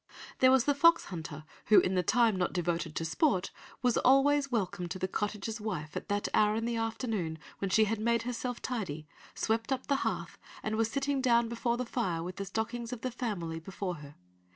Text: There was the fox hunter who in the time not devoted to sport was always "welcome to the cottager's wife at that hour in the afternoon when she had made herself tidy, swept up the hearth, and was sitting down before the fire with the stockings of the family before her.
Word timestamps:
There 0.39 0.49
was 0.49 0.63
the 0.63 0.73
fox 0.73 1.05
hunter 1.05 1.43
who 1.67 1.79
in 1.79 1.93
the 1.93 2.01
time 2.01 2.35
not 2.35 2.53
devoted 2.53 2.95
to 2.95 3.05
sport 3.05 3.51
was 3.83 3.97
always 3.97 4.49
"welcome 4.49 4.89
to 4.89 4.97
the 4.97 5.07
cottager's 5.07 5.61
wife 5.61 5.95
at 5.95 6.07
that 6.09 6.27
hour 6.33 6.55
in 6.55 6.65
the 6.65 6.75
afternoon 6.75 7.37
when 7.59 7.69
she 7.69 7.83
had 7.83 7.99
made 7.99 8.23
herself 8.23 8.63
tidy, 8.63 9.07
swept 9.35 9.71
up 9.71 9.85
the 9.85 9.97
hearth, 9.97 10.39
and 10.63 10.75
was 10.75 10.89
sitting 10.89 11.21
down 11.21 11.49
before 11.49 11.77
the 11.77 11.85
fire 11.85 12.23
with 12.23 12.37
the 12.37 12.45
stockings 12.45 12.91
of 12.91 13.01
the 13.01 13.11
family 13.11 13.59
before 13.59 13.97
her. 13.97 14.15